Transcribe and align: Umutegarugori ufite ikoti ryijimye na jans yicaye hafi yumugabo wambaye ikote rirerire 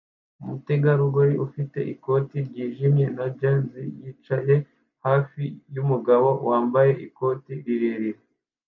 Umutegarugori 0.41 1.33
ufite 1.45 1.79
ikoti 1.93 2.37
ryijimye 2.47 3.05
na 3.17 3.25
jans 3.39 3.71
yicaye 3.99 4.55
hafi 5.05 5.41
yumugabo 5.73 6.29
wambaye 6.47 6.91
ikote 7.07 7.51
rirerire 7.65 8.21